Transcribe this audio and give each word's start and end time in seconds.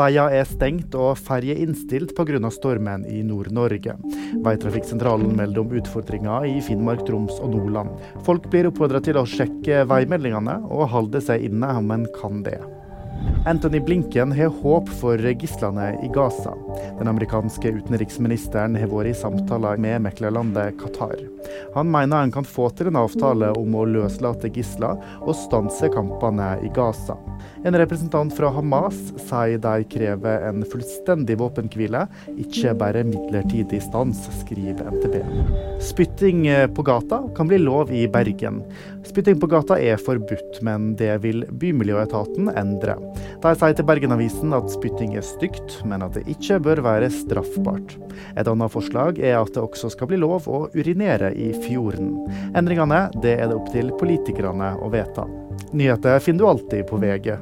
Veier 0.00 0.32
er 0.32 0.46
stengt 0.48 0.94
og 0.96 1.18
ferje 1.20 1.52
innstilt 1.60 2.14
pga. 2.16 2.38
stormen 2.54 3.04
i 3.04 3.20
Nord-Norge. 3.26 3.98
Veitrafikksentralen 4.46 5.34
melder 5.36 5.60
om 5.60 5.76
utfordringer 5.76 6.46
i 6.48 6.56
Finnmark, 6.64 7.04
Troms 7.04 7.36
og 7.40 7.52
Nordland. 7.52 7.92
Folk 8.24 8.48
blir 8.48 8.70
oppfordra 8.70 9.02
til 9.04 9.20
å 9.20 9.28
sjekke 9.28 9.84
veimeldingene 9.90 10.56
og 10.70 10.88
holde 10.94 11.20
seg 11.20 11.50
inne 11.50 11.74
om 11.76 11.92
en 11.92 12.08
kan 12.16 12.40
det. 12.46 12.60
Anthony 13.44 13.80
Blinken 13.80 14.32
har 14.32 14.48
håp 14.62 14.88
for 15.00 15.16
gislene 15.18 15.90
i 16.04 16.08
Gaza. 16.14 16.54
Den 16.98 17.08
amerikanske 17.08 17.72
utenriksministeren 17.72 18.76
har 18.80 18.88
vært 18.88 19.12
i 19.12 19.18
samtaler 19.20 19.80
med 19.80 20.04
meklerlandet 20.06 20.76
Qatar. 20.80 21.20
Han 21.74 21.92
mener 21.92 22.24
en 22.24 22.32
kan 22.32 22.48
få 22.48 22.70
til 22.76 22.90
en 22.90 23.00
avtale 23.00 23.52
om 23.56 23.76
å 23.76 23.86
løslate 23.88 24.52
gisler 24.54 25.00
og 25.20 25.36
stanse 25.36 25.92
kampene 25.92 26.54
i 26.64 26.72
Gaza. 26.76 27.16
En 27.64 27.76
representant 27.76 28.32
fra 28.32 28.48
Hamas 28.54 28.96
sier 29.20 29.58
de 29.60 29.84
krever 29.92 30.46
en 30.48 30.62
fullstendig 30.64 31.36
våpenhvile, 31.42 32.06
ikke 32.40 32.72
bare 32.80 33.02
midlertidig 33.04 33.82
stans, 33.84 34.22
skriver 34.40 34.88
NTB. 34.94 35.18
Spytting 35.90 36.46
på 36.74 36.82
gata 36.82 37.22
kan 37.36 37.48
bli 37.48 37.58
lov 37.58 37.92
i 37.92 38.08
Bergen. 38.08 38.62
Spytting 39.04 39.40
på 39.40 39.46
gata 39.46 39.74
er 39.80 39.96
forbudt, 39.98 40.60
men 40.62 40.92
det 40.94 41.16
vil 41.24 41.42
Bymiljøetaten 41.50 42.52
endre. 42.54 42.94
De 43.42 43.50
sier 43.58 43.74
til 43.74 43.88
Bergenavisen 43.88 44.54
at 44.54 44.70
spytting 44.70 45.16
er 45.18 45.26
stygt, 45.26 45.80
men 45.90 46.06
at 46.06 46.14
det 46.14 46.28
ikke 46.30 46.60
bør 46.62 46.84
være 46.86 47.10
straffbart. 47.10 47.96
Et 48.38 48.46
annet 48.46 48.70
forslag 48.70 49.18
er 49.18 49.40
at 49.40 49.50
det 49.56 49.64
også 49.66 49.90
skal 49.90 50.12
bli 50.12 50.20
lov 50.22 50.46
å 50.46 50.68
urinere 50.78 51.32
i 51.34 51.50
fjorden. 51.66 52.14
Endringene 52.54 53.08
det 53.18 53.40
er 53.40 53.50
det 53.50 53.58
opp 53.58 53.74
til 53.74 53.90
politikerne 53.98 54.76
å 54.78 54.92
vedta. 54.94 55.26
Nyheter 55.74 56.22
finner 56.22 56.44
du 56.46 56.52
alltid 56.52 56.86
på 56.86 57.02
VG. 57.02 57.34